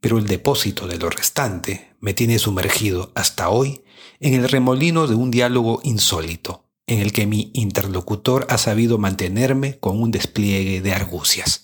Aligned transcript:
pero 0.00 0.16
el 0.16 0.26
depósito 0.26 0.86
de 0.86 0.96
lo 0.96 1.10
restante 1.10 1.94
me 2.00 2.14
tiene 2.14 2.38
sumergido 2.38 3.12
hasta 3.14 3.50
hoy 3.50 3.82
en 4.20 4.32
el 4.32 4.48
remolino 4.48 5.06
de 5.06 5.16
un 5.16 5.30
diálogo 5.30 5.80
insólito 5.84 6.63
en 6.86 7.00
el 7.00 7.12
que 7.12 7.26
mi 7.26 7.50
interlocutor 7.54 8.46
ha 8.50 8.58
sabido 8.58 8.98
mantenerme 8.98 9.78
con 9.78 10.00
un 10.00 10.10
despliegue 10.10 10.80
de 10.82 10.92
argucias. 10.92 11.62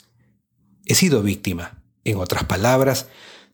He 0.87 0.95
sido 0.95 1.23
víctima, 1.23 1.83
en 2.05 2.17
otras 2.17 2.45
palabras, 2.45 3.07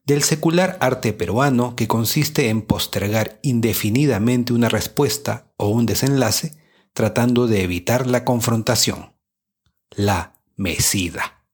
del 0.04 0.22
secular 0.22 0.78
arte 0.80 1.12
peruano 1.12 1.74
que 1.74 1.88
consiste 1.88 2.48
en 2.48 2.62
postergar 2.62 3.40
indefinidamente 3.42 4.52
una 4.52 4.68
respuesta 4.68 5.52
o 5.56 5.68
un 5.68 5.84
desenlace 5.84 6.52
tratando 6.92 7.48
de 7.48 7.62
evitar 7.62 8.06
la 8.06 8.24
confrontación. 8.24 9.16
La 9.90 10.40
mesida. 10.56 11.44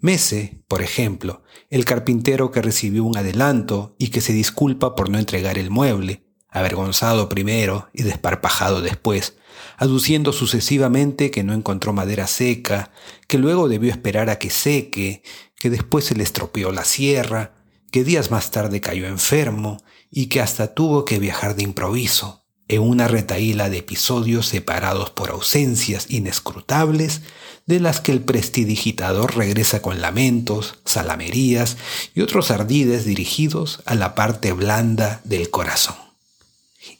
Mese, 0.00 0.62
por 0.68 0.82
ejemplo, 0.82 1.42
el 1.70 1.84
carpintero 1.84 2.50
que 2.50 2.62
recibió 2.62 3.04
un 3.04 3.16
adelanto 3.16 3.94
y 3.98 4.08
que 4.08 4.20
se 4.20 4.32
disculpa 4.32 4.94
por 4.94 5.08
no 5.08 5.18
entregar 5.18 5.56
el 5.56 5.70
mueble, 5.70 6.25
avergonzado 6.58 7.28
primero 7.28 7.88
y 7.92 8.02
desparpajado 8.02 8.80
después, 8.80 9.34
aduciendo 9.76 10.32
sucesivamente 10.32 11.30
que 11.30 11.44
no 11.44 11.52
encontró 11.52 11.92
madera 11.92 12.26
seca, 12.26 12.90
que 13.28 13.38
luego 13.38 13.68
debió 13.68 13.90
esperar 13.90 14.30
a 14.30 14.38
que 14.38 14.50
seque, 14.50 15.22
que 15.56 15.70
después 15.70 16.06
se 16.06 16.14
le 16.14 16.22
estropeó 16.22 16.72
la 16.72 16.84
sierra, 16.84 17.52
que 17.90 18.04
días 18.04 18.30
más 18.30 18.50
tarde 18.50 18.80
cayó 18.80 19.06
enfermo 19.06 19.82
y 20.10 20.26
que 20.26 20.40
hasta 20.40 20.74
tuvo 20.74 21.04
que 21.04 21.18
viajar 21.18 21.56
de 21.56 21.62
improviso, 21.62 22.44
en 22.68 22.82
una 22.82 23.06
retaíla 23.06 23.68
de 23.68 23.78
episodios 23.78 24.46
separados 24.46 25.10
por 25.10 25.30
ausencias 25.30 26.06
inescrutables 26.10 27.20
de 27.66 27.80
las 27.80 28.00
que 28.00 28.12
el 28.12 28.20
prestidigitador 28.20 29.36
regresa 29.36 29.82
con 29.82 30.00
lamentos, 30.00 30.78
salamerías 30.84 31.76
y 32.14 32.22
otros 32.22 32.50
ardides 32.50 33.04
dirigidos 33.04 33.82
a 33.84 33.94
la 33.94 34.14
parte 34.14 34.52
blanda 34.52 35.20
del 35.24 35.50
corazón. 35.50 36.05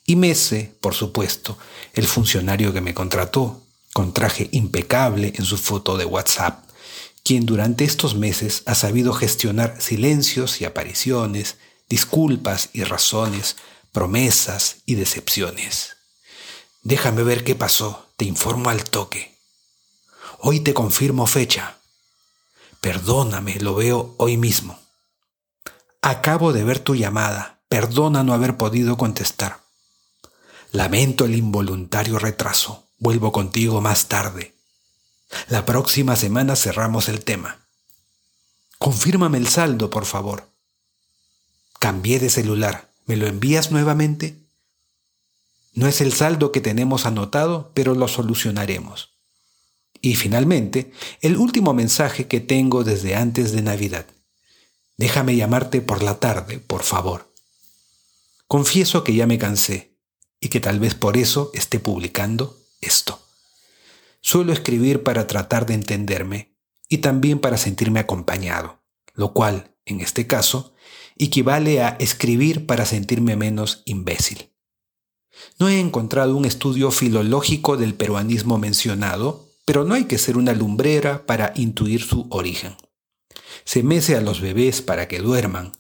Y 0.07 0.15
Mese, 0.15 0.73
por 0.81 0.95
supuesto, 0.95 1.59
el 1.93 2.07
funcionario 2.07 2.73
que 2.73 2.81
me 2.81 2.95
contrató, 2.95 3.61
con 3.93 4.13
traje 4.15 4.49
impecable 4.53 5.33
en 5.37 5.45
su 5.45 5.59
foto 5.59 5.97
de 5.97 6.05
WhatsApp, 6.05 6.65
quien 7.25 7.45
durante 7.45 7.85
estos 7.85 8.15
meses 8.15 8.63
ha 8.67 8.77
sabido 8.77 9.13
gestionar 9.13 9.83
silencios 9.83 10.61
y 10.61 10.65
apariciones, 10.65 11.57
disculpas 11.89 12.69
y 12.73 12.85
razones, 12.85 13.57
promesas 13.91 14.77
y 14.87 14.95
decepciones. 14.95 15.97
Déjame 16.83 17.25
ver 17.25 17.43
qué 17.43 17.57
pasó, 17.57 18.07
te 18.17 18.27
informo 18.27 18.71
al 18.71 18.85
toque. 18.85 19.37
Hoy 20.39 20.61
te 20.61 20.73
confirmo 20.73 21.27
fecha. 21.27 21.79
Perdóname, 22.81 23.57
lo 23.57 23.75
veo 23.75 24.15
hoy 24.19 24.37
mismo. 24.37 24.79
Acabo 26.01 26.53
de 26.53 26.63
ver 26.63 26.79
tu 26.79 26.95
llamada, 26.95 27.59
perdona 27.69 28.23
no 28.23 28.35
haber 28.35 28.57
podido 28.57 28.97
contestar. 28.97 29.66
Lamento 30.73 31.25
el 31.25 31.35
involuntario 31.35 32.19
retraso. 32.19 32.89
Vuelvo 32.99 33.33
contigo 33.33 33.81
más 33.81 34.09
tarde. 34.09 34.55
La 35.49 35.65
próxima 35.65 36.17
semana 36.17 36.57
cerramos 36.57 37.09
el 37.09 37.23
tema. 37.25 37.67
Confírmame 38.79 39.39
el 39.39 39.49
saldo, 39.49 39.91
por 39.91 40.07
favor. 40.07 40.49
Cambié 41.79 42.19
de 42.19 42.31
celular. 42.31 42.91
¿Me 43.07 43.17
lo 43.17 43.27
envías 43.27 43.71
nuevamente? 43.71 44.37
No 45.73 45.87
es 45.87 46.01
el 46.01 46.13
saldo 46.13 46.53
que 46.53 46.61
tenemos 46.61 47.07
anotado, 47.07 47.71
pero 47.75 47.95
lo 47.95 48.09
solucionaremos. 48.09 49.11
Y 50.01 50.17
finalmente, 50.17 50.93
el 51.21 51.37
último 51.37 51.75
mensaje 51.75 52.27
que 52.27 52.41
tengo 52.41 52.83
desde 52.83 53.15
antes 53.15 53.53
de 53.53 53.63
Navidad. 53.63 54.07
Déjame 54.97 55.37
llamarte 55.37 55.81
por 55.81 56.03
la 56.03 56.19
tarde, 56.19 56.59
por 56.59 56.83
favor. 56.83 57.33
Confieso 58.47 59.05
que 59.05 59.15
ya 59.15 59.27
me 59.27 59.39
cansé 59.39 59.96
y 60.41 60.49
que 60.49 60.61
tal 60.61 60.79
vez 60.81 60.95
por 60.95 61.17
eso 61.17 61.51
esté 61.55 61.79
publicando 61.79 62.59
esto. 62.81 63.21
Suelo 64.21 64.53
escribir 64.53 65.03
para 65.03 65.27
tratar 65.27 65.67
de 65.67 65.75
entenderme 65.75 66.57
y 66.89 66.99
también 66.99 67.39
para 67.39 67.57
sentirme 67.57 68.01
acompañado, 68.01 68.83
lo 69.15 69.33
cual, 69.33 69.75
en 69.85 70.01
este 70.01 70.27
caso, 70.27 70.75
equivale 71.17 71.83
a 71.83 71.91
escribir 72.01 72.67
para 72.67 72.87
sentirme 72.87 73.37
menos 73.37 73.83
imbécil. 73.85 74.51
No 75.59 75.69
he 75.69 75.81
encontrado 75.81 76.37
un 76.37 76.45
estudio 76.45 76.91
filológico 76.91 77.77
del 77.77 77.95
peruanismo 77.95 78.59
mencionado, 78.59 79.49
pero 79.65 79.85
no 79.85 79.95
hay 79.95 80.05
que 80.05 80.19
ser 80.19 80.37
una 80.37 80.53
lumbrera 80.53 81.27
para 81.27 81.53
intuir 81.57 82.03
su 82.03 82.27
origen. 82.31 82.77
Se 83.65 83.83
mece 83.83 84.17
a 84.17 84.21
los 84.21 84.41
bebés 84.41 84.83
para 84.83 85.09
que 85.09 85.19
duerman, 85.19 85.73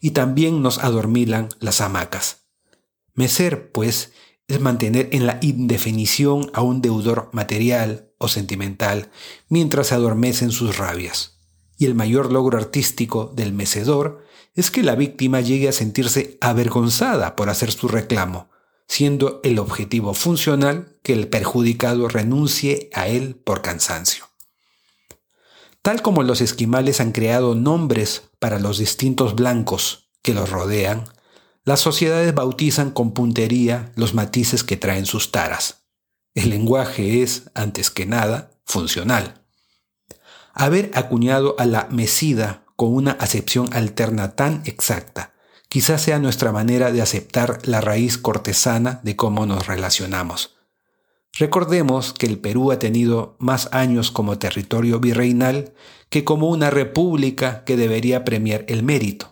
y 0.00 0.10
también 0.10 0.62
nos 0.62 0.78
adormilan 0.78 1.48
las 1.60 1.80
hamacas. 1.80 2.41
Mecer, 3.14 3.70
pues, 3.72 4.12
es 4.48 4.60
mantener 4.60 5.08
en 5.12 5.26
la 5.26 5.38
indefinición 5.42 6.50
a 6.54 6.62
un 6.62 6.82
deudor 6.82 7.30
material 7.32 8.10
o 8.18 8.28
sentimental 8.28 9.10
mientras 9.48 9.88
se 9.88 9.94
adormecen 9.94 10.50
sus 10.50 10.78
rabias. 10.78 11.40
Y 11.78 11.86
el 11.86 11.94
mayor 11.94 12.32
logro 12.32 12.58
artístico 12.58 13.32
del 13.34 13.52
mecedor 13.52 14.24
es 14.54 14.70
que 14.70 14.82
la 14.82 14.94
víctima 14.94 15.40
llegue 15.40 15.68
a 15.68 15.72
sentirse 15.72 16.38
avergonzada 16.40 17.36
por 17.36 17.48
hacer 17.48 17.72
su 17.72 17.88
reclamo, 17.88 18.50
siendo 18.86 19.40
el 19.42 19.58
objetivo 19.58 20.14
funcional 20.14 20.98
que 21.02 21.14
el 21.14 21.28
perjudicado 21.28 22.08
renuncie 22.08 22.90
a 22.92 23.08
él 23.08 23.36
por 23.36 23.62
cansancio. 23.62 24.26
Tal 25.80 26.02
como 26.02 26.22
los 26.22 26.40
esquimales 26.40 27.00
han 27.00 27.12
creado 27.12 27.54
nombres 27.54 28.30
para 28.38 28.58
los 28.58 28.78
distintos 28.78 29.34
blancos 29.34 30.10
que 30.22 30.34
los 30.34 30.50
rodean, 30.50 31.04
las 31.64 31.78
sociedades 31.80 32.34
bautizan 32.34 32.90
con 32.90 33.12
puntería 33.12 33.92
los 33.94 34.14
matices 34.14 34.64
que 34.64 34.76
traen 34.76 35.06
sus 35.06 35.30
taras. 35.30 35.84
El 36.34 36.50
lenguaje 36.50 37.22
es, 37.22 37.50
antes 37.54 37.90
que 37.90 38.04
nada, 38.04 38.50
funcional. 38.64 39.44
Haber 40.54 40.90
acuñado 40.94 41.54
a 41.58 41.66
la 41.66 41.86
mesida 41.90 42.64
con 42.74 42.94
una 42.94 43.12
acepción 43.12 43.72
alterna 43.72 44.34
tan 44.34 44.62
exacta, 44.64 45.34
quizás 45.68 46.02
sea 46.02 46.18
nuestra 46.18 46.50
manera 46.50 46.90
de 46.90 47.00
aceptar 47.00 47.60
la 47.62 47.80
raíz 47.80 48.18
cortesana 48.18 49.00
de 49.04 49.14
cómo 49.14 49.46
nos 49.46 49.66
relacionamos. 49.68 50.56
Recordemos 51.34 52.12
que 52.12 52.26
el 52.26 52.38
Perú 52.38 52.72
ha 52.72 52.78
tenido 52.78 53.36
más 53.38 53.68
años 53.72 54.10
como 54.10 54.38
territorio 54.38 54.98
virreinal 54.98 55.72
que 56.10 56.24
como 56.24 56.48
una 56.48 56.70
república 56.70 57.64
que 57.64 57.76
debería 57.76 58.24
premiar 58.24 58.64
el 58.68 58.82
mérito 58.82 59.31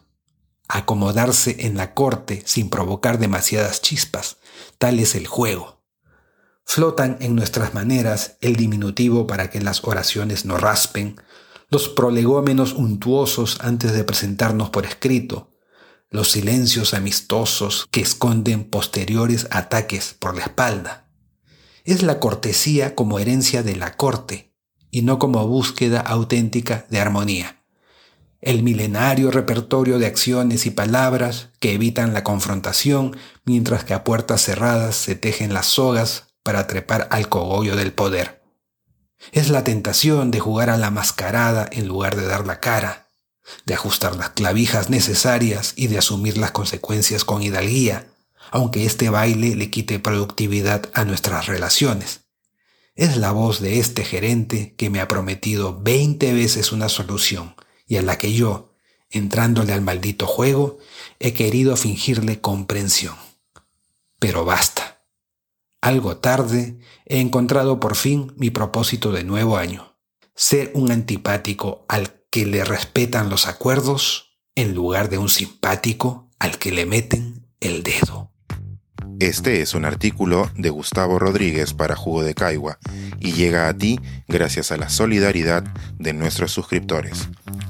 acomodarse 0.71 1.67
en 1.67 1.77
la 1.77 1.95
corte 1.95 2.43
sin 2.47 2.71
provocar 2.71 3.19
demasiadas 3.19 3.83
chispas. 3.83 4.39
Tal 4.79 4.99
es 4.99 5.15
el 5.15 5.27
juego. 5.27 5.83
Flotan 6.65 7.17
en 7.21 7.35
nuestras 7.35 7.75
maneras 7.75 8.37
el 8.41 8.57
diminutivo 8.57 9.27
para 9.27 9.51
que 9.51 9.61
las 9.61 9.85
oraciones 9.85 10.45
no 10.45 10.57
raspen, 10.57 11.21
los 11.69 11.89
prolegómenos 11.89 12.73
untuosos 12.73 13.59
antes 13.61 13.93
de 13.93 14.05
presentarnos 14.05 14.71
por 14.71 14.87
escrito, 14.87 15.51
los 16.11 16.31
silencios 16.31 16.95
amistosos 16.95 17.87
que 17.91 18.01
esconden 18.01 18.65
posteriores 18.65 19.49
ataques 19.51 20.15
por 20.19 20.37
la 20.37 20.43
espalda. 20.43 21.09
Es 21.85 22.03
la 22.03 22.21
cortesía 22.21 22.95
como 22.95 23.19
herencia 23.19 23.63
de 23.63 23.77
la 23.77 23.97
corte 23.97 24.55
y 24.91 25.03
no 25.03 25.19
como 25.19 25.47
búsqueda 25.47 26.01
auténtica 26.01 26.87
de 26.91 27.01
armonía 27.01 27.60
el 28.41 28.63
milenario 28.63 29.31
repertorio 29.31 29.99
de 29.99 30.07
acciones 30.07 30.65
y 30.65 30.71
palabras 30.71 31.49
que 31.59 31.75
evitan 31.75 32.15
la 32.15 32.25
confrontación 32.25 33.17
mientras 33.45 33.85
que 33.85 33.93
a 33.93 34.03
puertas 34.03 34.43
cerradas 34.43 34.97
se 34.97 35.15
tejen 35.15 35.53
las 35.53 35.67
sogas 35.67 36.29
para 36.43 36.67
trepar 36.67 37.07
al 37.11 37.29
cogollo 37.29 37.77
del 37.77 37.93
poder. 37.93 38.43
Es 39.33 39.51
la 39.51 39.63
tentación 39.65 40.31
de 40.31 40.41
jugar 40.41 40.71
a 40.71 40.79
la 40.79 40.91
mascarada 40.91 41.69
en 41.71 41.87
lugar 41.87 42.17
de 42.17 42.27
dar 42.27 42.47
la 42.47 42.61
cara, 42.61 43.09
de 43.67 43.75
ajustar 43.75 44.17
las 44.17 44.31
clavijas 44.31 44.89
necesarias 44.89 45.75
y 45.77 45.89
de 45.89 45.99
asumir 45.99 46.39
las 46.39 46.53
consecuencias 46.53 47.25
con 47.25 47.43
hidalguía, 47.43 48.07
aunque 48.51 48.87
este 48.87 49.11
baile 49.11 49.55
le 49.55 49.71
quite 49.71 49.99
productividad 49.99 50.89
a 50.95 51.05
nuestras 51.05 51.47
relaciones. 51.47 52.23
Es 52.95 53.19
la 53.19 53.33
voz 53.33 53.61
de 53.61 53.79
este 53.79 54.03
gerente 54.03 54.75
que 54.77 54.89
me 54.89 55.01
ha 55.01 55.09
prometido 55.09 55.79
20 55.81 56.33
veces 56.33 56.73
una 56.73 56.89
solución 56.89 57.55
y 57.91 57.97
a 57.97 58.03
la 58.03 58.19
que 58.19 58.33
yo, 58.33 58.73
entrándole 59.11 59.73
al 59.73 59.81
maldito 59.83 60.29
juego, 60.29 60.79
he 61.19 61.35
querido 61.35 61.77
fingirle 61.77 62.41
comprensión. 62.41 63.17
Pero 64.21 64.45
basta. 64.45 65.03
Algo 65.81 66.19
tarde 66.19 66.79
he 67.05 67.19
encontrado 67.19 67.81
por 67.81 67.97
fin 67.97 68.33
mi 68.37 68.51
propósito 68.51 69.11
de 69.11 69.25
nuevo 69.25 69.57
año. 69.57 69.97
Ser 70.37 70.71
un 70.75 70.93
antipático 70.93 71.85
al 71.89 72.23
que 72.31 72.47
le 72.47 72.65
respetan 72.65 73.29
los 73.29 73.49
acuerdos 73.49 74.39
en 74.55 74.73
lugar 74.73 75.09
de 75.09 75.19
un 75.19 75.29
simpático 75.29 76.31
al 76.39 76.59
que 76.59 76.71
le 76.71 76.87
meten 76.87 77.49
el 77.59 77.83
dedo. 77.83 78.31
Este 79.19 79.61
es 79.61 79.75
un 79.75 79.85
artículo 79.85 80.51
de 80.55 80.71
Gustavo 80.71 81.19
Rodríguez 81.19 81.75
para 81.75 81.95
Jugo 81.95 82.23
de 82.23 82.35
Caigua 82.35 82.79
y 83.19 83.33
llega 83.33 83.69
a 83.69 83.77
ti 83.77 84.01
gracias 84.29 84.73
a 84.73 84.79
la 84.79 84.89
solidaridad 84.89 85.63
de 85.99 86.15
nuestros 86.15 86.53
suscriptores. 86.53 87.29